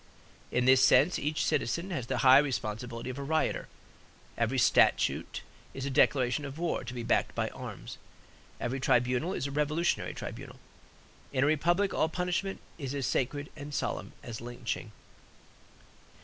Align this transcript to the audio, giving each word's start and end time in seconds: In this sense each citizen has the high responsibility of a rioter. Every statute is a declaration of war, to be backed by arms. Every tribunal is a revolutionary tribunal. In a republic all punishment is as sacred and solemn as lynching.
In 0.51 0.65
this 0.65 0.83
sense 0.83 1.19
each 1.19 1.45
citizen 1.45 1.91
has 1.91 2.07
the 2.07 2.17
high 2.25 2.39
responsibility 2.39 3.11
of 3.11 3.19
a 3.19 3.23
rioter. 3.23 3.67
Every 4.35 4.57
statute 4.57 5.43
is 5.75 5.85
a 5.85 5.91
declaration 5.91 6.43
of 6.43 6.57
war, 6.57 6.83
to 6.83 6.93
be 6.95 7.03
backed 7.03 7.35
by 7.35 7.49
arms. 7.49 7.99
Every 8.59 8.79
tribunal 8.79 9.33
is 9.33 9.45
a 9.45 9.51
revolutionary 9.51 10.15
tribunal. 10.15 10.59
In 11.31 11.43
a 11.43 11.45
republic 11.45 11.93
all 11.93 12.09
punishment 12.09 12.61
is 12.79 12.95
as 12.95 13.05
sacred 13.05 13.51
and 13.55 13.75
solemn 13.75 14.13
as 14.23 14.41
lynching. 14.41 14.91